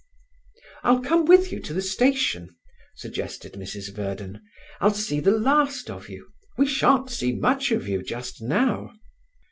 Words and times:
"I'll 0.81 1.01
come 1.01 1.25
with 1.25 1.51
you 1.51 1.59
to 1.59 1.75
the 1.75 1.81
station," 1.83 2.55
suggested 2.95 3.53
Mrs 3.53 3.93
Verden. 3.93 4.41
"I'll 4.79 4.95
see 4.95 5.19
the 5.19 5.29
last 5.29 5.91
of 5.91 6.09
you. 6.09 6.31
We 6.57 6.65
shan't 6.65 7.11
see 7.11 7.33
much 7.33 7.69
of 7.69 7.87
you 7.87 8.01
just 8.01 8.41
now." 8.41 8.93